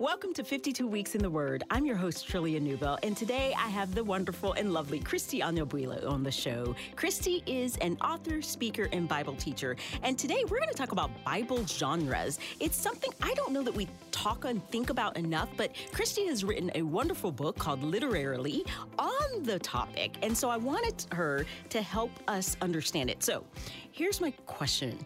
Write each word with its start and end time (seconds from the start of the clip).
Welcome 0.00 0.32
to 0.32 0.44
52 0.44 0.86
Weeks 0.86 1.14
in 1.14 1.20
the 1.20 1.28
Word. 1.28 1.62
I'm 1.68 1.84
your 1.84 1.94
host, 1.94 2.26
Trillia 2.26 2.58
Newbell, 2.58 2.98
and 3.02 3.14
today 3.14 3.52
I 3.54 3.68
have 3.68 3.94
the 3.94 4.02
wonderful 4.02 4.54
and 4.54 4.72
lovely 4.72 4.98
Kristie 4.98 5.42
Anyabwile 5.42 6.08
on 6.08 6.22
the 6.22 6.30
show. 6.30 6.74
Kristie 6.96 7.42
is 7.44 7.76
an 7.82 7.98
author, 8.00 8.40
speaker, 8.40 8.88
and 8.94 9.06
Bible 9.06 9.34
teacher, 9.34 9.76
and 10.02 10.18
today 10.18 10.42
we're 10.48 10.56
going 10.56 10.70
to 10.70 10.74
talk 10.74 10.92
about 10.92 11.10
Bible 11.22 11.66
genres. 11.66 12.38
It's 12.60 12.78
something 12.78 13.10
I 13.20 13.34
don't 13.34 13.52
know 13.52 13.62
that 13.62 13.74
we 13.74 13.88
talk 14.10 14.46
and 14.46 14.66
think 14.70 14.88
about 14.88 15.18
enough, 15.18 15.50
but 15.58 15.74
Kristie 15.92 16.26
has 16.28 16.44
written 16.44 16.70
a 16.74 16.80
wonderful 16.80 17.30
book 17.30 17.58
called 17.58 17.82
Literarily 17.82 18.64
on 18.98 19.42
the 19.42 19.58
topic, 19.58 20.16
and 20.22 20.34
so 20.34 20.48
I 20.48 20.56
wanted 20.56 21.04
her 21.12 21.44
to 21.68 21.82
help 21.82 22.12
us 22.26 22.56
understand 22.62 23.10
it. 23.10 23.22
So 23.22 23.44
here's 23.92 24.18
my 24.18 24.30
question 24.46 24.98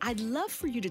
I'd 0.00 0.20
love 0.20 0.50
for 0.50 0.68
you 0.68 0.80
to 0.80 0.90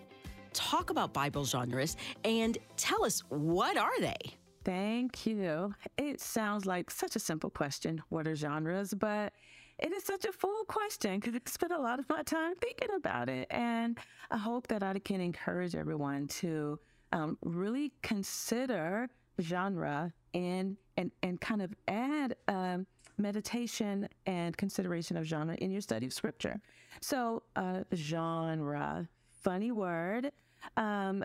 talk 0.54 0.90
about 0.90 1.14
Bible 1.14 1.46
genres 1.46 1.98
and 2.24 2.58
tell 2.78 3.04
us 3.04 3.24
what 3.30 3.78
are 3.78 4.00
they? 4.00 4.18
Thank 4.64 5.26
you. 5.26 5.74
It 5.98 6.22
sounds 6.22 6.66
like 6.66 6.92
such 6.92 7.16
a 7.16 7.20
simple 7.20 7.50
question. 7.50 8.02
What 8.10 8.28
are 8.28 8.36
genres? 8.36 8.94
But 8.94 9.34
it 9.80 9.92
is 9.92 10.04
such 10.04 10.26
a 10.26 10.32
full 10.32 10.64
question 10.66 11.20
because 11.20 11.34
I 11.34 11.40
spent 11.50 11.72
a 11.72 11.80
lot 11.80 12.00
of 12.00 12.08
my 12.10 12.22
time 12.22 12.54
thinking 12.62 12.90
about 12.96 13.28
it. 13.28 13.48
And 13.50 13.98
I 14.30 14.38
hope 14.38 14.68
that 14.68 14.84
I 14.84 14.98
can 15.00 15.20
encourage 15.20 15.76
everyone 15.76 16.28
to 16.28 16.80
um, 17.12 17.38
really 17.42 17.92
consider 18.04 19.10
genre 19.42 20.14
and, 20.34 20.78
and, 20.98 21.12
and 21.24 21.42
kind 21.42 21.64
of 21.64 21.74
add 21.88 22.36
um, 22.48 22.86
meditation 23.18 24.08
and 24.28 24.56
consideration 24.56 25.18
of 25.18 25.26
genre 25.26 25.56
in 25.56 25.72
your 25.72 25.82
study 25.82 26.06
of 26.06 26.14
scripture. 26.14 26.62
So, 27.02 27.42
uh, 27.56 27.84
genre 27.96 29.08
funny 29.42 29.72
word. 29.72 30.32
Um, 30.78 31.24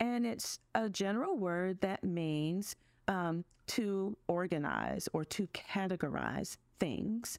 and 0.00 0.26
it's 0.26 0.58
a 0.74 0.88
general 0.88 1.36
word 1.36 1.80
that 1.80 2.02
means 2.02 2.74
um, 3.08 3.44
to 3.68 4.16
organize 4.26 5.08
or 5.12 5.24
to 5.24 5.46
categorize 5.48 6.56
things, 6.80 7.38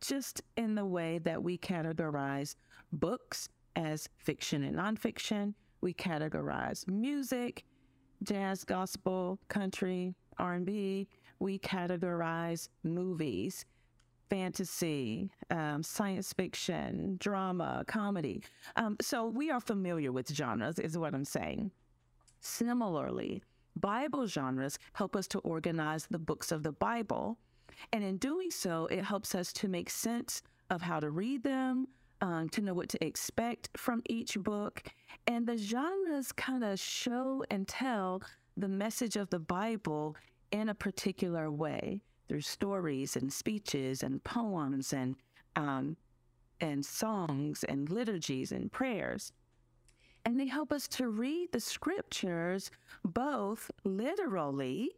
just 0.00 0.42
in 0.56 0.74
the 0.74 0.84
way 0.84 1.18
that 1.18 1.42
we 1.42 1.56
categorize 1.56 2.54
books 2.92 3.48
as 3.76 4.08
fiction 4.18 4.62
and 4.64 4.76
nonfiction. 4.76 5.54
We 5.80 5.94
categorize 5.94 6.86
music, 6.86 7.64
jazz, 8.22 8.64
gospel, 8.64 9.38
country, 9.48 10.14
R&B. 10.38 11.08
We 11.38 11.58
categorize 11.58 12.68
movies 12.84 13.64
fantasy, 14.32 15.30
um, 15.50 15.82
science 15.82 16.32
fiction, 16.32 17.18
drama, 17.20 17.84
comedy. 17.86 18.42
Um, 18.76 18.96
so 18.98 19.26
we 19.26 19.50
are 19.50 19.60
familiar 19.60 20.10
with 20.10 20.34
genres, 20.34 20.78
is 20.78 20.96
what 20.96 21.14
I'm 21.14 21.26
saying. 21.26 21.70
Similarly, 22.40 23.42
Bible 23.76 24.26
genres 24.26 24.78
help 24.94 25.16
us 25.16 25.26
to 25.28 25.38
organize 25.40 26.06
the 26.10 26.18
books 26.18 26.50
of 26.50 26.62
the 26.62 26.72
Bible. 26.72 27.36
And 27.92 28.02
in 28.02 28.16
doing 28.16 28.50
so, 28.50 28.86
it 28.86 29.04
helps 29.04 29.34
us 29.34 29.52
to 29.52 29.68
make 29.68 29.90
sense 29.90 30.40
of 30.70 30.80
how 30.80 30.98
to 30.98 31.10
read 31.10 31.42
them, 31.42 31.88
um, 32.22 32.48
to 32.50 32.62
know 32.62 32.72
what 32.72 32.88
to 32.88 33.04
expect 33.04 33.68
from 33.76 34.00
each 34.08 34.38
book. 34.38 34.82
And 35.26 35.46
the 35.46 35.58
genres 35.58 36.32
kind 36.32 36.64
of 36.64 36.80
show 36.80 37.44
and 37.50 37.68
tell 37.68 38.22
the 38.56 38.68
message 38.68 39.16
of 39.16 39.28
the 39.28 39.40
Bible 39.40 40.16
in 40.52 40.70
a 40.70 40.74
particular 40.74 41.50
way 41.50 42.00
through 42.32 42.40
stories 42.40 43.14
and 43.14 43.30
speeches 43.30 44.02
and 44.02 44.24
poems 44.24 44.94
and 44.94 45.16
um, 45.54 45.98
and 46.62 46.82
songs 46.82 47.62
and 47.64 47.90
liturgies 47.90 48.52
and 48.52 48.72
prayers. 48.72 49.34
And 50.24 50.40
they 50.40 50.46
help 50.46 50.72
us 50.72 50.88
to 50.88 51.08
read 51.08 51.52
the 51.52 51.60
scriptures 51.60 52.70
both 53.04 53.70
literally, 53.84 54.92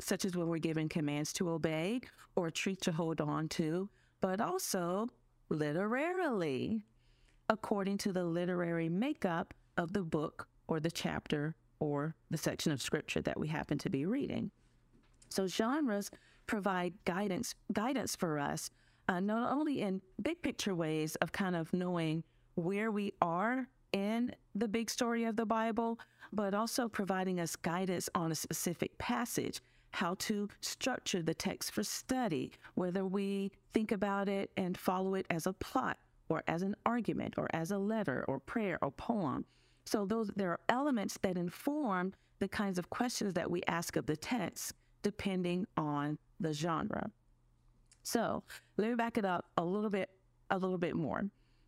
such 0.00 0.24
as 0.24 0.36
when 0.36 0.48
we're 0.48 0.58
given 0.58 0.88
commands 0.88 1.32
to 1.34 1.50
obey 1.50 2.00
or 2.34 2.50
treat 2.50 2.80
to 2.80 2.90
hold 2.90 3.20
on 3.20 3.46
to, 3.50 3.88
but 4.20 4.40
also 4.40 5.06
literarily, 5.50 6.82
according 7.48 7.98
to 7.98 8.12
the 8.12 8.24
literary 8.24 8.88
makeup 8.88 9.54
of 9.76 9.92
the 9.92 10.02
book 10.02 10.48
or 10.66 10.80
the 10.80 10.90
chapter 10.90 11.54
or 11.78 12.16
the 12.28 12.38
section 12.38 12.72
of 12.72 12.82
scripture 12.82 13.22
that 13.22 13.38
we 13.38 13.46
happen 13.46 13.78
to 13.78 13.88
be 13.88 14.04
reading. 14.04 14.50
So 15.28 15.46
genres 15.46 16.10
provide 16.46 16.94
guidance 17.04 17.54
guidance 17.72 18.16
for 18.16 18.38
us, 18.38 18.70
uh, 19.08 19.20
not 19.20 19.52
only 19.52 19.82
in 19.82 20.02
big 20.22 20.42
picture 20.42 20.74
ways 20.74 21.14
of 21.16 21.32
kind 21.32 21.54
of 21.54 21.72
knowing 21.72 22.24
where 22.54 22.90
we 22.90 23.12
are 23.22 23.68
in 23.92 24.34
the 24.54 24.68
big 24.68 24.90
story 24.90 25.24
of 25.24 25.36
the 25.36 25.46
Bible, 25.46 25.98
but 26.32 26.54
also 26.54 26.88
providing 26.88 27.40
us 27.40 27.56
guidance 27.56 28.08
on 28.14 28.32
a 28.32 28.34
specific 28.34 28.96
passage, 28.98 29.60
how 29.92 30.14
to 30.14 30.48
structure 30.60 31.22
the 31.22 31.34
text 31.34 31.72
for 31.72 31.82
study, 31.82 32.52
whether 32.74 33.06
we 33.06 33.50
think 33.72 33.92
about 33.92 34.28
it 34.28 34.50
and 34.56 34.76
follow 34.76 35.14
it 35.14 35.26
as 35.30 35.46
a 35.46 35.52
plot 35.52 35.98
or 36.28 36.42
as 36.46 36.62
an 36.62 36.76
argument 36.84 37.34
or 37.38 37.48
as 37.54 37.70
a 37.70 37.78
letter 37.78 38.24
or 38.28 38.40
prayer 38.40 38.78
or 38.82 38.90
poem. 38.90 39.44
So 39.86 40.04
those 40.04 40.30
there 40.36 40.50
are 40.50 40.60
elements 40.68 41.18
that 41.22 41.38
inform 41.38 42.12
the 42.40 42.48
kinds 42.48 42.78
of 42.78 42.90
questions 42.90 43.34
that 43.34 43.50
we 43.50 43.62
ask 43.66 43.96
of 43.96 44.06
the 44.06 44.16
text 44.16 44.74
depending 45.02 45.66
on 45.76 46.18
the 46.40 46.52
genre. 46.52 47.10
So 48.02 48.42
let 48.76 48.88
me 48.88 48.94
back 48.94 49.18
it 49.18 49.24
up 49.24 49.46
a 49.56 49.64
little 49.64 49.90
bit, 49.90 50.10
a 50.50 50.58
little 50.58 50.78
bit 50.78 50.94
more. 50.96 51.24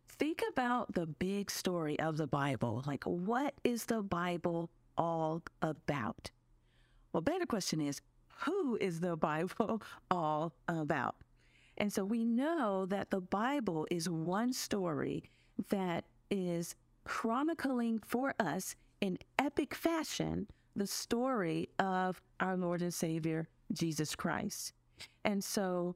Think 0.07 0.43
about 0.51 0.93
the 0.93 1.05
big 1.05 1.49
story 1.49 1.99
of 1.99 2.17
the 2.17 2.27
Bible. 2.27 2.83
Like, 2.85 3.03
what 3.05 3.53
is 3.63 3.85
the 3.85 4.01
Bible 4.01 4.69
all 4.97 5.41
about? 5.61 6.31
Well, 7.13 7.21
better 7.21 7.45
question 7.45 7.81
is, 7.81 8.01
who 8.45 8.77
is 8.79 8.99
the 8.99 9.15
Bible 9.29 9.81
all 10.09 10.53
about? 10.67 11.15
And 11.77 11.91
so 11.91 12.03
we 12.03 12.25
know 12.25 12.85
that 12.87 13.09
the 13.09 13.21
Bible 13.21 13.87
is 13.89 14.09
one 14.09 14.53
story 14.53 15.23
that 15.69 16.05
is 16.29 16.75
chronicling 17.03 17.99
for 18.05 18.33
us 18.39 18.75
in 18.99 19.17
epic 19.39 19.73
fashion 19.73 20.47
the 20.75 20.87
story 20.87 21.69
of 21.79 22.21
our 22.39 22.55
Lord 22.57 22.81
and 22.81 22.93
Savior, 22.93 23.47
Jesus 23.71 24.15
Christ. 24.15 24.73
And 25.25 25.43
so, 25.43 25.95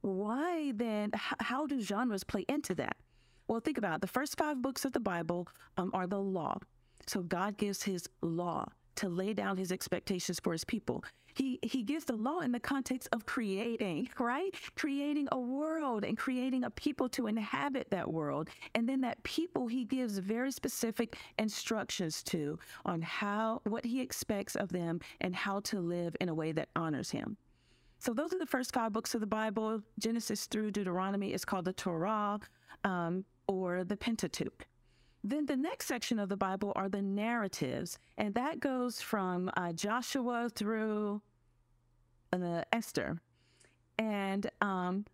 why 0.00 0.72
then, 0.74 1.10
how 1.14 1.66
do 1.66 1.80
genres 1.80 2.24
play 2.24 2.44
into 2.48 2.74
that? 2.76 2.96
Well, 3.48 3.60
think 3.60 3.78
about 3.78 3.96
it. 3.96 4.00
the 4.02 4.06
first 4.06 4.38
five 4.38 4.62
books 4.62 4.84
of 4.84 4.92
the 4.92 5.00
Bible 5.00 5.48
um, 5.76 5.90
are 5.94 6.06
the 6.06 6.20
law. 6.20 6.58
So, 7.06 7.22
God 7.22 7.56
gives 7.56 7.82
his 7.82 8.08
law 8.22 8.68
to 8.96 9.08
lay 9.08 9.32
down 9.32 9.56
his 9.56 9.72
expectations 9.72 10.40
for 10.42 10.52
his 10.52 10.64
people. 10.64 11.04
He 11.38 11.60
he 11.62 11.84
gives 11.84 12.04
the 12.04 12.16
law 12.16 12.40
in 12.40 12.50
the 12.50 12.58
context 12.58 13.08
of 13.12 13.24
creating, 13.24 14.08
right? 14.18 14.52
Creating 14.74 15.28
a 15.30 15.38
world 15.38 16.04
and 16.04 16.18
creating 16.18 16.64
a 16.64 16.70
people 16.70 17.08
to 17.10 17.28
inhabit 17.28 17.90
that 17.90 18.12
world. 18.12 18.48
And 18.74 18.88
then 18.88 19.00
that 19.02 19.22
people 19.22 19.68
he 19.68 19.84
gives 19.84 20.18
very 20.18 20.50
specific 20.50 21.16
instructions 21.38 22.24
to 22.24 22.58
on 22.84 23.02
how 23.02 23.62
what 23.64 23.84
he 23.84 24.00
expects 24.00 24.56
of 24.56 24.70
them 24.70 24.98
and 25.20 25.32
how 25.34 25.60
to 25.60 25.78
live 25.78 26.16
in 26.20 26.28
a 26.28 26.34
way 26.34 26.50
that 26.52 26.70
honors 26.74 27.10
him. 27.10 27.36
So 28.00 28.12
those 28.12 28.32
are 28.32 28.38
the 28.38 28.46
first 28.46 28.74
five 28.74 28.92
books 28.92 29.14
of 29.14 29.20
the 29.20 29.26
Bible. 29.26 29.80
Genesis 30.00 30.46
through 30.46 30.72
Deuteronomy 30.72 31.32
is 31.32 31.44
called 31.44 31.66
the 31.66 31.72
Torah 31.72 32.40
um, 32.82 33.24
or 33.46 33.84
the 33.84 33.96
Pentateuch. 33.96 34.66
Then 35.24 35.46
the 35.46 35.56
next 35.56 35.86
section 35.86 36.18
of 36.18 36.28
the 36.28 36.36
Bible 36.36 36.72
are 36.76 36.88
the 36.88 37.02
narratives, 37.02 37.98
and 38.16 38.34
that 38.34 38.60
goes 38.60 39.00
from 39.00 39.50
uh, 39.56 39.72
Joshua 39.72 40.48
through 40.54 41.20
uh, 42.32 42.62
Esther. 42.72 43.20
And 43.98 44.48
um, 44.60 45.04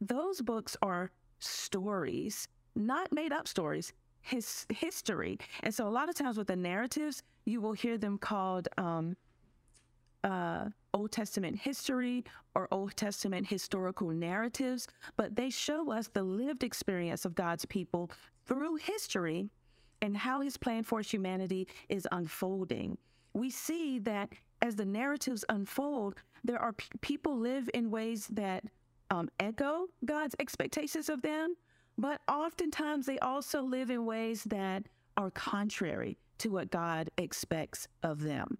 those 0.00 0.42
books 0.42 0.76
are 0.82 1.10
stories, 1.38 2.48
not 2.74 3.12
made 3.12 3.32
up 3.32 3.46
stories, 3.46 3.92
his 4.20 4.66
history. 4.68 5.38
And 5.62 5.72
so 5.74 5.86
a 5.86 5.90
lot 5.90 6.08
of 6.08 6.14
times 6.14 6.36
with 6.36 6.48
the 6.48 6.56
narratives, 6.56 7.22
you 7.44 7.60
will 7.60 7.72
hear 7.72 7.98
them 7.98 8.18
called 8.18 8.68
um, 8.78 9.16
uh, 10.24 10.66
Old 10.94 11.10
Testament 11.12 11.56
history 11.58 12.24
or 12.54 12.68
Old 12.70 12.96
Testament 12.96 13.46
historical 13.46 14.10
narratives, 14.10 14.86
but 15.16 15.34
they 15.36 15.50
show 15.50 15.90
us 15.90 16.08
the 16.08 16.22
lived 16.22 16.62
experience 16.62 17.24
of 17.24 17.34
God's 17.34 17.64
people 17.64 18.10
through 18.46 18.76
history 18.76 19.50
and 20.00 20.16
how 20.16 20.40
his 20.40 20.56
plan 20.56 20.82
for 20.82 21.00
humanity 21.00 21.68
is 21.88 22.06
unfolding. 22.10 22.98
We 23.34 23.50
see 23.50 23.98
that 24.00 24.32
as 24.60 24.76
the 24.76 24.84
narratives 24.84 25.44
unfold, 25.48 26.14
there 26.44 26.58
are 26.58 26.74
people 27.00 27.36
live 27.36 27.70
in 27.72 27.90
ways 27.90 28.26
that 28.28 28.64
um, 29.10 29.28
echo 29.38 29.86
God's 30.04 30.34
expectations 30.38 31.08
of 31.08 31.22
them, 31.22 31.54
but 31.98 32.20
oftentimes 32.28 33.06
they 33.06 33.18
also 33.18 33.62
live 33.62 33.90
in 33.90 34.06
ways 34.06 34.44
that 34.44 34.84
are 35.16 35.30
contrary 35.30 36.18
to 36.38 36.48
what 36.48 36.70
God 36.70 37.10
expects 37.18 37.86
of 38.02 38.22
them. 38.22 38.58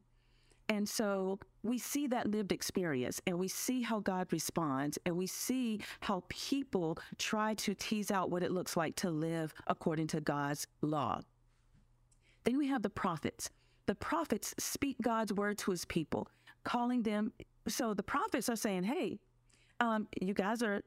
And 0.69 0.89
so 0.89 1.39
we 1.63 1.79
see 1.79 2.07
that 2.09 2.31
lived 2.31 2.53
experience 2.53 3.21
and 3.27 3.39
we 3.39 3.49
see 3.49 3.83
how 3.83 4.01
God 4.01 4.33
responds 4.33 4.99
and 5.05 5.17
we 5.17 5.27
see 5.27 5.81
how 6.01 6.25
people 6.29 6.99
try 7.19 7.55
to 7.55 7.75
tease 7.75 8.11
out 8.11 8.31
what 8.31 8.43
it 8.43 8.51
looks 8.53 8.77
like 8.77 8.97
to 8.97 9.11
live 9.11 9.53
according 9.67 10.07
to 10.09 10.21
God's 10.21 10.67
law. 10.81 11.21
Then 12.45 12.59
we 12.59 12.69
have 12.69 12.83
the 12.83 12.91
prophets. 12.91 13.51
the 13.87 13.95
prophets 13.97 14.55
speak 14.59 14.97
God's 15.03 15.33
word 15.33 15.59
to 15.59 15.71
his 15.73 15.85
people, 15.85 16.29
calling 16.65 17.03
them. 17.03 17.33
So 17.69 17.95
the 17.95 18.03
prophets 18.03 18.49
are 18.49 18.57
saying, 18.57 18.85
hey, 18.85 19.19
um, 19.81 20.09
you 20.21 20.35
guys 20.35 20.63
are 20.63 20.83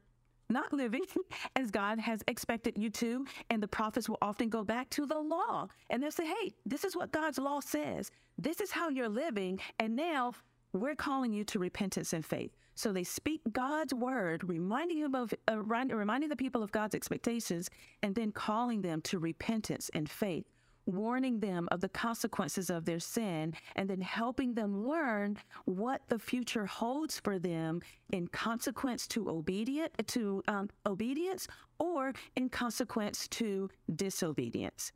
not 0.49 0.73
living 0.73 1.03
as 1.55 1.71
God 1.71 1.99
has 1.99 2.23
expected 2.27 2.77
you 2.77 2.89
to. 2.91 3.25
And 3.49 3.61
the 3.61 3.67
prophets 3.67 4.09
will 4.09 4.17
often 4.21 4.49
go 4.49 4.63
back 4.63 4.89
to 4.91 5.05
the 5.05 5.19
law 5.19 5.67
and 5.89 6.01
they'll 6.01 6.11
say, 6.11 6.25
hey, 6.25 6.53
this 6.65 6.83
is 6.83 6.95
what 6.95 7.11
God's 7.11 7.37
law 7.37 7.59
says. 7.59 8.11
This 8.37 8.61
is 8.61 8.71
how 8.71 8.89
you're 8.89 9.09
living. 9.09 9.59
And 9.79 9.95
now 9.95 10.33
we're 10.73 10.95
calling 10.95 11.31
you 11.33 11.43
to 11.45 11.59
repentance 11.59 12.13
and 12.13 12.25
faith. 12.25 12.51
So 12.75 12.91
they 12.91 13.05
speak 13.05 13.41
God's 13.53 13.93
word, 13.93 14.43
reminding 14.43 15.01
them 15.01 15.15
of 15.15 15.33
uh, 15.49 15.61
reminding 15.61 16.27
the 16.27 16.35
people 16.35 16.61
of 16.61 16.73
God's 16.73 16.93
expectations, 16.93 17.69
and 18.03 18.13
then 18.13 18.33
calling 18.33 18.81
them 18.81 18.99
to 19.03 19.17
repentance 19.17 19.89
and 19.93 20.09
faith 20.09 20.45
warning 20.85 21.39
them 21.39 21.67
of 21.71 21.81
the 21.81 21.89
consequences 21.89 22.69
of 22.69 22.85
their 22.85 22.99
sin, 22.99 23.53
and 23.75 23.89
then 23.89 24.01
helping 24.01 24.53
them 24.53 24.87
learn 24.87 25.37
what 25.65 26.01
the 26.09 26.19
future 26.19 26.65
holds 26.65 27.19
for 27.19 27.39
them 27.39 27.81
in 28.11 28.27
consequence 28.27 29.07
to 29.07 29.29
obedient 29.29 29.91
to 30.07 30.43
um, 30.47 30.69
obedience 30.85 31.47
or 31.79 32.13
in 32.35 32.49
consequence 32.49 33.27
to 33.27 33.69
disobedience. 33.95 34.91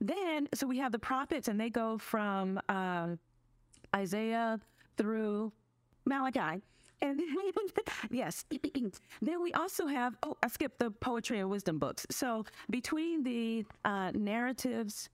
Then, 0.00 0.48
so 0.54 0.66
we 0.66 0.78
have 0.78 0.92
the 0.92 0.98
prophets, 0.98 1.48
and 1.48 1.60
they 1.60 1.70
go 1.70 1.98
from 1.98 2.60
uh, 2.68 3.08
Isaiah 3.94 4.58
through 4.96 5.52
Malachi. 6.06 6.62
And 7.02 7.20
yes, 8.10 8.44
then 9.22 9.42
we 9.42 9.52
also 9.52 9.86
have, 9.86 10.16
oh, 10.22 10.36
I 10.42 10.48
skipped 10.48 10.78
the 10.78 10.90
poetry 10.90 11.40
and 11.40 11.50
wisdom 11.50 11.78
books. 11.78 12.06
So 12.10 12.44
between 12.68 13.22
the 13.22 13.64
uh, 13.84 14.12
narratives 14.12 15.08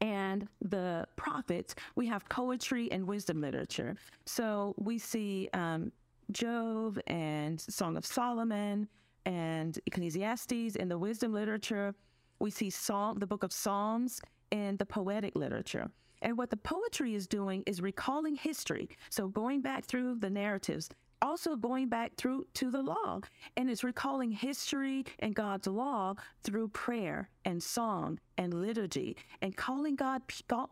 and 0.00 0.48
the 0.60 1.06
prophets, 1.16 1.74
we 1.94 2.06
have 2.06 2.28
poetry 2.28 2.90
and 2.92 3.06
wisdom 3.06 3.40
literature. 3.40 3.96
So 4.26 4.74
we 4.78 4.98
see 4.98 5.48
um, 5.52 5.92
Job 6.30 6.98
and 7.06 7.60
Song 7.60 7.96
of 7.96 8.04
Solomon 8.04 8.88
and 9.26 9.78
Ecclesiastes 9.86 10.76
in 10.76 10.88
the 10.88 10.98
wisdom 10.98 11.32
literature. 11.32 11.94
We 12.38 12.50
see 12.50 12.70
Psalm, 12.70 13.18
the 13.18 13.26
book 13.26 13.42
of 13.42 13.52
Psalms 13.52 14.20
in 14.50 14.76
the 14.76 14.86
poetic 14.86 15.34
literature. 15.36 15.90
And 16.22 16.38
what 16.38 16.50
the 16.50 16.56
poetry 16.56 17.14
is 17.14 17.26
doing 17.26 17.62
is 17.66 17.80
recalling 17.80 18.34
history. 18.34 18.88
So 19.10 19.28
going 19.28 19.60
back 19.60 19.84
through 19.84 20.16
the 20.16 20.30
narratives 20.30 20.88
also 21.24 21.56
going 21.56 21.88
back 21.88 22.14
through 22.16 22.46
to 22.54 22.70
the 22.70 22.82
law 22.82 23.20
and 23.56 23.70
it's 23.70 23.82
recalling 23.82 24.30
history 24.30 25.04
and 25.20 25.34
God's 25.34 25.66
law 25.66 26.14
through 26.42 26.68
prayer 26.68 27.30
and 27.46 27.62
song 27.62 28.20
and 28.36 28.52
liturgy 28.52 29.16
and 29.40 29.56
calling 29.56 29.96
God 29.96 30.22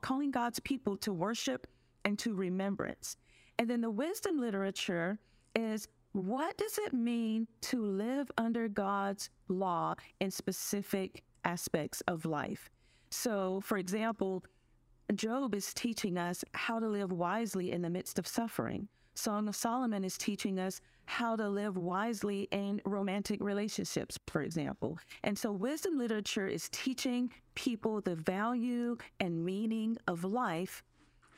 calling 0.03 0.31
God's 0.31 0.61
people 0.61 0.97
to 0.99 1.13
worship 1.13 1.67
and 2.05 2.19
to 2.19 2.35
remembrance. 2.35 3.17
And 3.59 3.69
then 3.69 3.81
the 3.81 3.91
wisdom 3.91 4.39
literature 4.39 5.19
is 5.57 5.89
what 6.13 6.59
does 6.59 6.79
it 6.79 6.93
mean 6.93 7.49
to 7.63 7.83
live 7.83 8.31
under 8.37 8.69
God's 8.69 9.31
law 9.49 9.95
in 10.21 10.31
specific 10.31 11.23
aspects 11.45 12.03
of 12.07 12.27
life? 12.27 12.69
So, 13.11 13.61
for 13.63 13.79
example, 13.79 14.45
Job 15.15 15.55
is 15.55 15.73
teaching 15.73 16.19
us 16.19 16.45
how 16.53 16.79
to 16.79 16.89
live 16.89 17.13
wisely 17.13 17.73
in 17.73 17.83
the 17.83 17.91
midst 17.91 18.19
of 18.19 18.27
suffering. 18.27 18.89
Song 19.15 19.49
of 19.49 19.57
Solomon 19.57 20.05
is 20.05 20.17
teaching 20.17 20.59
us 20.59 20.81
how 21.05 21.37
to 21.37 21.49
live 21.49 21.77
wisely 21.77 22.49
in 22.51 22.81
romantic 22.85 23.43
relationships, 23.43 24.19
for 24.27 24.43
example. 24.43 24.99
And 25.23 25.37
so, 25.37 25.53
wisdom 25.53 25.99
literature 25.99 26.47
is 26.47 26.69
teaching 26.71 27.31
people 27.55 28.01
the 28.01 28.17
value 28.17 28.97
and 29.21 29.45
meaning 29.45 29.99
of 30.07 30.25
life 30.25 30.83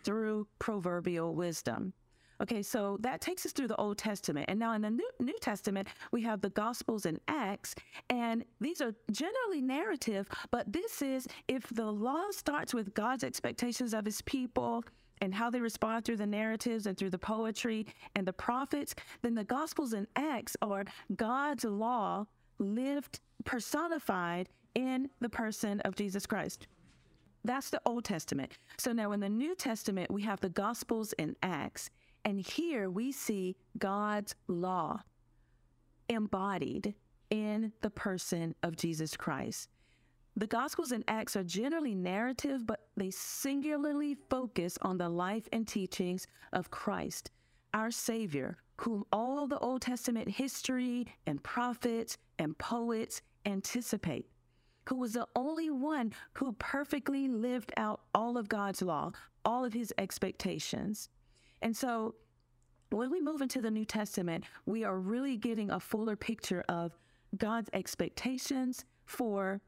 through 0.04 0.46
proverbial 0.58 1.34
wisdom. 1.34 1.92
Okay, 2.40 2.62
so 2.62 2.98
that 3.00 3.20
takes 3.20 3.46
us 3.46 3.52
through 3.52 3.68
the 3.68 3.76
Old 3.76 3.96
Testament. 3.96 4.46
And 4.48 4.58
now 4.58 4.72
in 4.74 4.82
the 4.82 4.90
New, 4.90 5.08
New 5.20 5.38
Testament, 5.40 5.88
we 6.10 6.22
have 6.22 6.40
the 6.40 6.50
Gospels 6.50 7.06
and 7.06 7.20
Acts. 7.28 7.74
And 8.10 8.44
these 8.60 8.80
are 8.80 8.94
generally 9.10 9.62
narrative, 9.62 10.28
but 10.50 10.72
this 10.72 11.00
is 11.00 11.28
if 11.48 11.62
the 11.68 11.90
law 11.90 12.30
starts 12.30 12.74
with 12.74 12.92
God's 12.94 13.24
expectations 13.24 13.94
of 13.94 14.04
his 14.04 14.20
people 14.22 14.84
and 15.20 15.34
how 15.34 15.50
they 15.50 15.60
respond 15.60 16.04
through 16.04 16.16
the 16.16 16.26
narratives 16.26 16.86
and 16.86 16.96
through 16.96 17.10
the 17.10 17.18
poetry 17.18 17.86
and 18.14 18.26
the 18.26 18.32
prophets, 18.32 18.94
then 19.22 19.34
the 19.34 19.44
Gospels 19.44 19.92
and 19.92 20.06
Acts 20.16 20.56
are 20.62 20.84
God's 21.16 21.64
law 21.64 22.26
lived, 22.58 23.20
personified 23.44 24.48
in 24.74 25.08
the 25.20 25.28
person 25.28 25.80
of 25.80 25.96
Jesus 25.96 26.26
Christ. 26.26 26.66
That's 27.44 27.70
the 27.70 27.80
Old 27.84 28.04
Testament. 28.04 28.52
So 28.78 28.92
now 28.92 29.12
in 29.12 29.20
the 29.20 29.28
New 29.28 29.54
Testament, 29.54 30.10
we 30.10 30.22
have 30.22 30.40
the 30.40 30.48
Gospels 30.48 31.12
and 31.18 31.36
Acts. 31.42 31.90
And 32.24 32.40
here 32.40 32.88
we 32.88 33.12
see 33.12 33.56
God's 33.78 34.34
law 34.48 35.02
embodied 36.08 36.94
in 37.30 37.72
the 37.82 37.90
person 37.90 38.54
of 38.62 38.76
Jesus 38.76 39.16
Christ. 39.16 39.68
The 40.36 40.46
Gospels 40.48 40.90
and 40.90 41.04
Acts 41.06 41.36
are 41.36 41.44
generally 41.44 41.94
narrative, 41.94 42.66
but 42.66 42.88
they 42.96 43.10
singularly 43.10 44.16
focus 44.28 44.76
on 44.82 44.98
the 44.98 45.08
life 45.08 45.48
and 45.52 45.66
teachings 45.66 46.26
of 46.52 46.72
Christ, 46.72 47.30
our 47.72 47.92
Savior, 47.92 48.56
whom 48.78 49.04
all 49.12 49.46
the 49.46 49.58
Old 49.60 49.82
Testament 49.82 50.28
history 50.28 51.06
and 51.28 51.40
prophets 51.44 52.18
and 52.40 52.58
poets 52.58 53.22
anticipate, 53.46 54.26
who 54.88 54.96
was 54.96 55.12
the 55.12 55.28
only 55.36 55.70
one 55.70 56.12
who 56.32 56.52
perfectly 56.54 57.28
lived 57.28 57.72
out 57.76 58.00
all 58.12 58.36
of 58.36 58.48
God's 58.48 58.82
law, 58.82 59.12
all 59.44 59.64
of 59.64 59.72
his 59.72 59.94
expectations. 59.98 61.10
And 61.62 61.76
so 61.76 62.16
when 62.90 63.08
we 63.08 63.20
move 63.20 63.40
into 63.40 63.60
the 63.60 63.70
New 63.70 63.84
Testament, 63.84 64.44
we 64.66 64.82
are 64.82 64.98
really 64.98 65.36
getting 65.36 65.70
a 65.70 65.78
fuller 65.78 66.16
picture 66.16 66.64
of 66.68 66.98
God's 67.36 67.70
expectations 67.72 68.84
for 69.04 69.60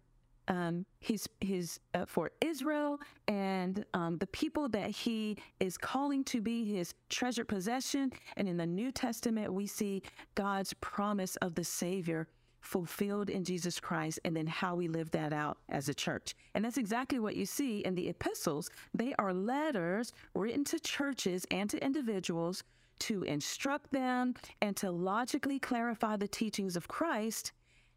um, 0.48 0.86
his 1.00 1.28
his 1.40 1.80
uh, 1.94 2.06
for 2.06 2.30
Israel 2.40 2.98
and 3.28 3.84
um, 3.94 4.18
the 4.18 4.26
people 4.28 4.68
that 4.70 4.90
he 4.90 5.36
is 5.60 5.76
calling 5.76 6.24
to 6.24 6.40
be 6.40 6.64
his 6.64 6.94
treasured 7.08 7.48
possession. 7.48 8.12
And 8.36 8.48
in 8.48 8.56
the 8.56 8.66
New 8.66 8.92
Testament, 8.92 9.52
we 9.52 9.66
see 9.66 10.02
God's 10.34 10.72
promise 10.74 11.36
of 11.36 11.54
the 11.54 11.64
Savior 11.64 12.28
fulfilled 12.60 13.30
in 13.30 13.44
Jesus 13.44 13.78
Christ, 13.78 14.18
and 14.24 14.36
then 14.36 14.46
how 14.46 14.74
we 14.74 14.88
live 14.88 15.10
that 15.12 15.32
out 15.32 15.58
as 15.68 15.88
a 15.88 15.94
church. 15.94 16.34
And 16.54 16.64
that's 16.64 16.78
exactly 16.78 17.20
what 17.20 17.36
you 17.36 17.46
see 17.46 17.78
in 17.80 17.94
the 17.94 18.08
epistles. 18.08 18.70
They 18.92 19.14
are 19.20 19.32
letters 19.32 20.12
written 20.34 20.64
to 20.64 20.80
churches 20.80 21.46
and 21.52 21.70
to 21.70 21.82
individuals 21.84 22.64
to 22.98 23.22
instruct 23.24 23.92
them 23.92 24.34
and 24.62 24.76
to 24.76 24.90
logically 24.90 25.58
clarify 25.58 26.16
the 26.16 26.28
teachings 26.28 26.76
of 26.76 26.88
Christ 26.88 27.52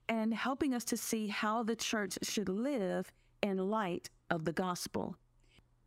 and 0.09 0.33
helping 0.33 0.73
us 0.73 0.83
to 0.85 0.97
see 0.97 1.27
how 1.27 1.63
the 1.63 1.75
church 1.75 2.17
should 2.23 2.49
live 2.49 3.11
in 3.41 3.57
light 3.57 4.09
of 4.29 4.43
the 4.43 4.51
gospel. 4.51 5.15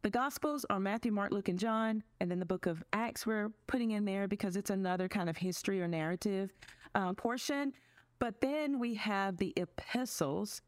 The 0.02 0.10
Gospels 0.10 0.66
are 0.68 0.80
Matthew, 0.80 1.12
Mark, 1.12 1.30
Luke, 1.30 1.48
and 1.48 1.58
John, 1.58 2.02
and 2.18 2.28
then 2.28 2.40
the 2.40 2.46
book 2.46 2.66
of 2.66 2.82
Acts 2.92 3.24
we're 3.24 3.52
putting 3.68 3.92
in 3.92 4.04
there 4.04 4.26
because 4.26 4.56
it's 4.56 4.70
another 4.70 5.08
kind 5.08 5.30
of 5.30 5.36
history 5.36 5.80
or 5.80 5.86
narrative 5.86 6.52
uh, 6.96 7.12
portion. 7.12 7.72
But 8.18 8.40
then 8.40 8.80
we 8.80 8.94
have 8.94 9.36
the 9.36 9.52
epistles, 9.56 10.60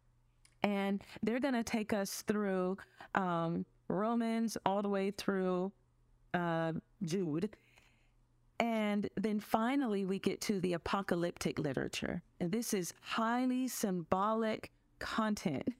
and 0.63 1.03
they're 1.25 1.41
going 1.41 1.55
to 1.55 1.65
take 1.65 1.93
us 1.93 2.23
through 2.29 2.77
um, 3.17 3.67
Romans 3.89 4.57
all 4.65 4.83
the 4.83 4.89
way 4.89 5.11
through 5.11 5.73
uh, 6.33 6.75
Jude. 7.03 7.57
And 8.61 9.09
then 9.17 9.41
finally, 9.41 10.05
we 10.05 10.19
get 10.19 10.41
to 10.43 10.61
the 10.61 10.75
apocalyptic 10.75 11.59
literature. 11.59 12.23
And 12.41 12.53
this 12.53 12.73
is 12.73 12.95
highly 13.01 13.69
symbolic 13.69 14.71
content 14.99 15.75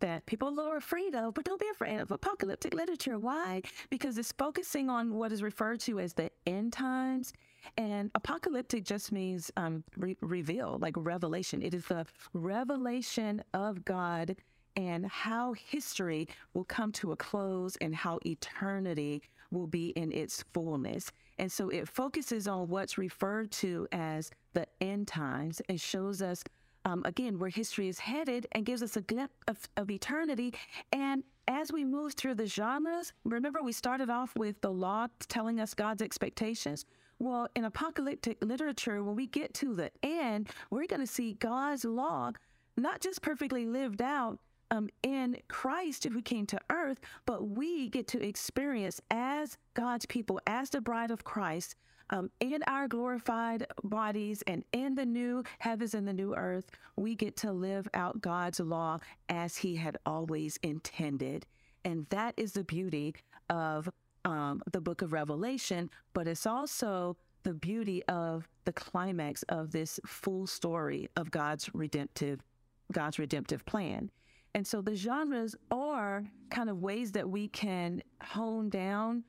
that 0.00 0.24
people 0.24 0.58
are 0.58 0.76
afraid 0.76 1.14
of, 1.14 1.34
but 1.34 1.44
don't 1.44 1.60
be 1.60 1.68
afraid 1.70 2.00
of 2.00 2.10
apocalyptic 2.10 2.72
literature. 2.72 3.18
Why? 3.18 3.62
Because 3.90 4.16
it's 4.16 4.32
focusing 4.32 4.88
on 4.88 5.14
what 5.14 5.32
is 5.32 5.42
referred 5.42 5.80
to 5.80 6.00
as 6.00 6.14
the 6.14 6.30
end 6.46 6.72
times. 6.72 7.32
And 7.76 8.10
apocalyptic 8.14 8.84
just 8.84 9.12
means 9.12 9.50
um, 9.56 9.84
re- 9.96 10.16
reveal, 10.20 10.78
like 10.80 10.94
revelation. 10.96 11.62
It 11.62 11.74
is 11.74 11.84
the 11.84 12.06
revelation 12.32 13.44
of 13.52 13.84
God 13.84 14.36
and 14.76 15.06
how 15.06 15.52
history 15.52 16.28
will 16.54 16.64
come 16.64 16.92
to 16.92 17.12
a 17.12 17.16
close 17.16 17.76
and 17.76 17.94
how 17.94 18.18
eternity 18.24 19.22
will 19.52 19.66
be 19.66 19.90
in 19.90 20.10
its 20.10 20.44
fullness. 20.52 21.12
And 21.38 21.50
so 21.50 21.68
it 21.68 21.88
focuses 21.88 22.48
on 22.48 22.68
what's 22.68 22.98
referred 22.98 23.50
to 23.52 23.86
as 23.92 24.30
the 24.54 24.66
end 24.80 25.08
times 25.08 25.60
and 25.68 25.80
shows 25.80 26.22
us, 26.22 26.42
um, 26.84 27.02
again, 27.04 27.38
where 27.38 27.50
history 27.50 27.88
is 27.88 27.98
headed 27.98 28.46
and 28.52 28.66
gives 28.66 28.82
us 28.82 28.96
a 28.96 29.02
glimpse 29.02 29.34
of, 29.46 29.58
of 29.76 29.90
eternity. 29.90 30.54
And 30.92 31.22
as 31.48 31.72
we 31.72 31.84
move 31.84 32.14
through 32.14 32.34
the 32.34 32.46
genres, 32.46 33.12
remember 33.24 33.62
we 33.62 33.72
started 33.72 34.10
off 34.10 34.34
with 34.36 34.60
the 34.60 34.70
law 34.70 35.06
telling 35.28 35.60
us 35.60 35.74
God's 35.74 36.02
expectations. 36.02 36.84
Well, 37.18 37.48
in 37.54 37.64
apocalyptic 37.64 38.42
literature, 38.42 39.02
when 39.04 39.14
we 39.14 39.26
get 39.26 39.54
to 39.54 39.74
the 39.74 39.90
end, 40.02 40.48
we're 40.70 40.86
going 40.86 41.00
to 41.00 41.06
see 41.06 41.34
God's 41.34 41.84
law 41.84 42.32
not 42.76 43.00
just 43.00 43.22
perfectly 43.22 43.66
lived 43.66 44.02
out, 44.02 44.38
um, 44.72 44.88
in 45.02 45.36
Christ 45.48 46.04
who 46.04 46.22
came 46.22 46.46
to 46.46 46.58
earth, 46.70 46.98
but 47.26 47.46
we 47.46 47.88
get 47.90 48.08
to 48.08 48.26
experience 48.26 49.00
as 49.10 49.58
God's 49.74 50.06
people, 50.06 50.40
as 50.46 50.70
the 50.70 50.80
bride 50.80 51.10
of 51.10 51.24
Christ, 51.24 51.76
um, 52.10 52.30
in 52.40 52.62
our 52.66 52.88
glorified 52.88 53.66
bodies 53.84 54.42
and 54.46 54.64
in 54.72 54.94
the 54.94 55.06
new 55.06 55.44
heavens 55.58 55.94
and 55.94 56.08
the 56.08 56.12
new 56.12 56.34
earth, 56.34 56.70
we 56.96 57.14
get 57.14 57.36
to 57.38 57.52
live 57.52 57.86
out 57.94 58.20
God's 58.20 58.60
law 58.60 58.98
as 59.28 59.56
He 59.56 59.76
had 59.76 59.98
always 60.04 60.58
intended. 60.62 61.46
And 61.84 62.06
that 62.10 62.34
is 62.36 62.52
the 62.52 62.64
beauty 62.64 63.14
of 63.50 63.88
um, 64.24 64.62
the 64.72 64.80
book 64.80 65.02
of 65.02 65.12
Revelation, 65.12 65.90
but 66.14 66.26
it's 66.26 66.46
also 66.46 67.16
the 67.42 67.54
beauty 67.54 68.02
of 68.04 68.48
the 68.64 68.72
climax 68.72 69.42
of 69.44 69.72
this 69.72 69.98
full 70.06 70.46
story 70.46 71.08
of 71.16 71.30
God's 71.30 71.70
redemptive 71.74 72.40
God's 72.92 73.18
redemptive 73.18 73.64
plan. 73.64 74.10
And 74.54 74.66
so 74.66 74.82
the 74.82 74.94
genres 74.94 75.56
are 75.70 76.24
kind 76.50 76.68
of 76.68 76.82
ways 76.82 77.12
that 77.12 77.28
we 77.28 77.48
can 77.48 78.02
hone 78.22 78.68
down 78.68 79.24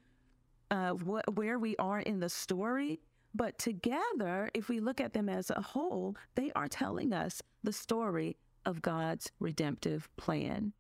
uh, 0.70 0.92
what, 0.92 1.36
where 1.36 1.60
we 1.60 1.76
are 1.78 2.00
in 2.00 2.20
the 2.20 2.30
story. 2.30 3.00
But 3.34 3.58
together, 3.58 4.50
if 4.54 4.70
we 4.70 4.80
look 4.80 5.00
at 5.00 5.14
them 5.14 5.30
as 5.30 5.50
a 5.50 5.62
whole, 5.62 6.16
they 6.36 6.52
are 6.56 6.68
telling 6.68 7.14
us 7.14 7.42
the 7.64 7.74
story 7.74 8.38
of 8.66 8.82
God's 8.82 9.32
redemptive 9.40 10.10
plan. 10.18 10.74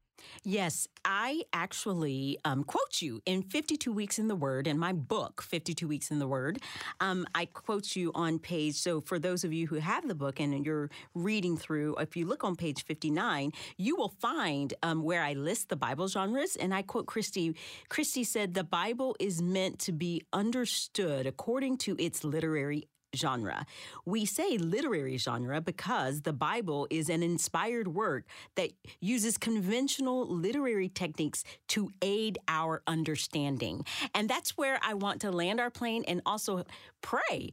Yes, 0.43 0.87
I 1.05 1.43
actually 1.53 2.37
um, 2.43 2.63
quote 2.63 3.01
you 3.01 3.21
in 3.25 3.43
52 3.43 3.91
Weeks 3.91 4.19
in 4.19 4.27
the 4.27 4.35
Word, 4.35 4.67
in 4.67 4.77
my 4.77 4.91
book, 4.93 5.41
52 5.41 5.87
Weeks 5.87 6.11
in 6.11 6.19
the 6.19 6.27
Word. 6.27 6.59
Um, 6.99 7.25
I 7.33 7.45
quote 7.45 7.95
you 7.95 8.11
on 8.13 8.39
page, 8.39 8.75
so 8.75 9.01
for 9.01 9.19
those 9.19 9.43
of 9.43 9.53
you 9.53 9.67
who 9.67 9.75
have 9.75 10.07
the 10.07 10.15
book 10.15 10.39
and 10.39 10.65
you're 10.65 10.89
reading 11.13 11.57
through, 11.57 11.95
if 11.95 12.15
you 12.15 12.25
look 12.25 12.43
on 12.43 12.55
page 12.55 12.83
59, 12.83 13.51
you 13.77 13.95
will 13.95 14.13
find 14.19 14.73
um, 14.83 15.03
where 15.03 15.23
I 15.23 15.33
list 15.33 15.69
the 15.69 15.75
Bible 15.75 16.07
genres. 16.07 16.55
And 16.55 16.73
I 16.73 16.81
quote 16.81 17.05
Kristie. 17.05 17.55
Kristie 17.89 18.25
said, 18.25 18.53
The 18.53 18.63
Bible 18.63 19.15
is 19.19 19.41
meant 19.41 19.79
to 19.79 19.91
be 19.91 20.23
understood 20.33 21.25
according 21.25 21.77
to 21.79 21.95
its 21.97 22.23
literary 22.23 22.87
genre. 23.15 23.65
We 24.05 24.25
say 24.25 24.57
literary 24.57 25.17
genre 25.17 25.61
because 25.61 26.21
the 26.21 26.33
Bible 26.33 26.87
is 26.89 27.09
an 27.09 27.23
inspired 27.23 27.87
work 27.87 28.25
that 28.55 28.71
uses 28.99 29.37
conventional 29.37 30.27
literary 30.27 30.89
techniques 30.89 31.43
to 31.69 31.91
aid 32.01 32.37
our 32.47 32.81
understanding. 32.87 33.85
And 34.13 34.29
that's 34.29 34.57
where 34.57 34.79
I 34.83 34.93
want 34.93 35.21
to 35.21 35.31
land 35.31 35.59
our 35.59 35.69
plane 35.69 36.03
and 36.07 36.21
also 36.25 36.63
pray. 37.01 37.51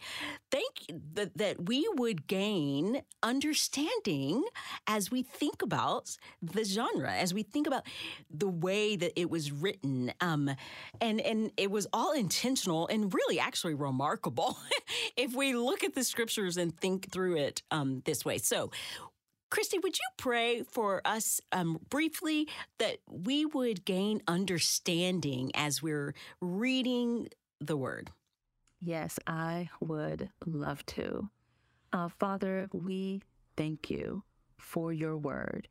Thank 0.51 0.87
that, 1.15 1.37
that 1.37 1.67
we 1.67 1.87
would 1.95 2.27
gain 2.27 3.03
understanding 3.23 4.45
as 4.87 5.11
we 5.11 5.23
think 5.23 5.63
about 5.63 6.17
the 6.41 6.65
genre, 6.65 7.13
as 7.13 7.35
we 7.35 7.43
think 7.43 7.67
about 7.67 7.83
the 8.31 8.49
way 8.49 8.97
that 8.97 9.19
it 9.21 9.29
was 9.29 9.53
written. 9.53 10.13
Um, 10.21 10.51
and, 11.01 11.21
and 11.21 11.51
it 11.57 11.71
was 11.71 11.87
all 11.93 12.13
intentional 12.13 12.87
and 12.89 13.13
really 13.13 13.39
actually 13.39 13.75
remarkable 13.75 14.57
if 15.17 15.35
we 15.53 15.59
look 15.59 15.83
at 15.85 15.95
the 15.95 16.05
scriptures 16.05 16.57
and 16.57 16.77
think 16.79 17.11
through 17.11 17.37
it 17.37 17.63
um, 17.71 18.03
this 18.05 18.25
way. 18.25 18.39
So, 18.39 18.71
Kristie, 19.51 19.83
would 19.83 19.99
you 19.99 20.07
pray 20.17 20.63
for 20.63 21.03
us 21.05 21.41
um, 21.51 21.81
briefly 21.89 22.49
that 22.79 22.99
we 23.09 23.45
would 23.47 23.85
gain 23.85 24.23
understanding 24.29 25.51
as 25.55 25.83
we're 25.83 26.15
reading 26.41 27.29
the 27.61 27.77
word? 27.77 28.11
Yes, 28.81 29.19
I 29.27 29.69
would 29.81 30.31
love 30.47 30.87
to. 30.87 31.29
Uh, 31.93 32.09
Father, 32.21 32.69
we 32.73 33.23
thank 33.57 33.91
you 33.91 34.23
for 34.57 34.93
your 34.93 35.17
word. 35.17 35.67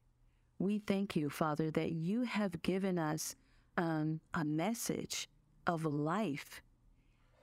We 0.59 0.79
thank 0.79 1.15
you, 1.15 1.29
Father, 1.29 1.71
that 1.71 1.93
you 1.93 2.23
have 2.23 2.61
given 2.61 2.99
us 2.99 3.37
um, 3.77 4.19
a 4.33 4.43
message 4.43 5.29
of 5.65 5.85
life 5.85 6.61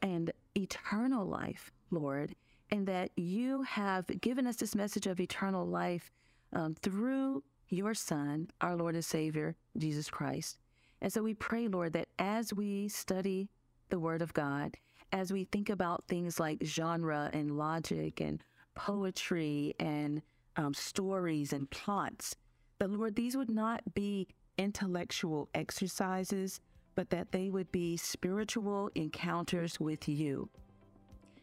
and 0.02 0.30
eternal 0.66 1.24
life, 1.24 1.70
Lord, 1.90 2.34
and 2.72 2.86
that 2.88 3.10
you 3.16 3.62
have 3.62 4.06
given 4.20 4.46
us 4.46 4.56
this 4.56 4.74
message 4.74 5.06
of 5.06 5.20
eternal 5.20 5.64
life 5.64 6.10
um, 6.52 6.74
through 6.82 7.44
your 7.68 7.94
Son, 7.94 8.48
our 8.60 8.74
Lord 8.74 8.96
and 8.96 9.04
Savior, 9.04 9.54
Jesus 9.76 10.10
Christ. 10.10 10.58
And 11.00 11.12
so 11.12 11.22
we 11.22 11.34
pray, 11.34 11.68
Lord, 11.68 11.92
that 11.92 12.08
as 12.18 12.52
we 12.52 12.88
study 12.88 13.48
the 13.90 14.00
Word 14.00 14.22
of 14.22 14.34
God, 14.34 14.76
as 15.12 15.32
we 15.32 15.44
think 15.44 15.70
about 15.70 16.04
things 16.08 16.40
like 16.40 16.58
genre 16.64 17.30
and 17.32 17.56
logic 17.56 18.20
and 18.20 18.42
poetry 18.74 19.74
and 19.78 20.20
um, 20.56 20.74
stories 20.74 21.52
and 21.52 21.70
plots, 21.70 22.34
that 22.80 22.90
Lord, 22.90 23.14
these 23.14 23.36
would 23.36 23.50
not 23.50 23.82
be 23.94 24.26
intellectual 24.58 25.48
exercises, 25.54 26.60
but 26.96 27.10
that 27.10 27.30
they 27.30 27.50
would 27.50 27.70
be 27.70 27.96
spiritual 27.96 28.90
encounters 28.96 29.78
with 29.78 30.08
you. 30.08 30.48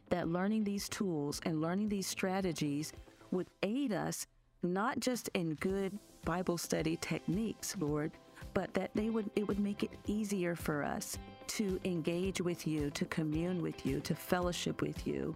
That 0.10 0.28
learning 0.28 0.66
these 0.66 0.90
tools 0.90 1.40
and 1.46 1.62
learning 1.62 1.90
these 1.90 2.08
strategies 2.08 2.92
would 3.32 3.48
aid 3.62 3.94
us 3.94 4.28
not 4.64 5.00
just 5.00 5.30
in 5.34 5.54
good 5.56 5.98
Bible 6.26 6.58
study 6.58 6.98
techniques, 6.98 7.76
Lord, 7.80 8.12
but 8.54 8.74
that 8.74 8.92
they 8.96 9.10
would 9.10 9.30
it 9.36 9.48
would 9.48 9.60
make 9.60 9.84
it 9.84 9.92
easier 10.06 10.56
for 10.56 10.84
us 10.84 11.18
to 11.48 11.80
engage 11.86 12.42
with 12.42 12.66
you, 12.68 12.90
to 12.92 13.06
commune 13.06 13.62
with 13.62 13.86
you, 13.86 14.00
to 14.02 14.16
fellowship 14.16 14.82
with 14.82 15.06
you, 15.06 15.36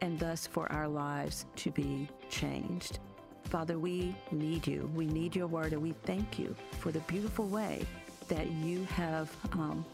and 0.00 0.18
thus 0.18 0.46
for 0.46 0.70
our 0.72 0.88
lives 0.88 1.46
to 1.56 1.70
be 1.70 2.08
changed. 2.28 2.98
Father, 3.44 3.78
we 3.78 4.14
need 4.30 4.66
you. 4.66 4.90
We 4.94 5.06
need 5.06 5.34
your 5.34 5.46
word, 5.46 5.72
and 5.72 5.82
we 5.82 5.92
thank 6.04 6.38
you 6.38 6.54
for 6.80 6.92
the 6.92 7.00
beautiful 7.00 7.46
way 7.46 7.86
that 8.28 8.50
you 8.50 8.84
have 8.84 9.34
um, 9.52 9.84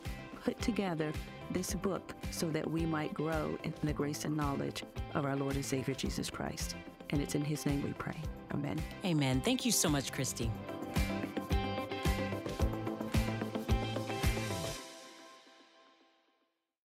put 0.45 0.61
together 0.61 1.13
this 1.51 1.75
book 1.75 2.15
so 2.31 2.49
that 2.51 2.69
we 2.69 2.87
might 2.87 3.13
grow 3.15 3.59
in 3.65 3.75
the 3.83 3.93
grace 3.93 4.25
and 4.25 4.37
knowledge 4.37 4.85
of 5.15 5.25
our 5.25 5.37
Lord 5.37 5.55
and 5.55 5.65
Savior 5.65 5.95
Jesus 5.95 6.31
Christ. 6.31 6.77
And 7.11 7.21
it's 7.21 7.35
in 7.35 7.45
his 7.45 7.67
name 7.67 7.83
we 7.83 7.93
pray. 7.93 8.17
Amen. 8.55 8.81
Amen. 9.05 9.41
Thank 9.41 9.65
you 9.65 9.73
so 9.73 9.89
much, 9.89 10.13
Kristie. 10.13 10.51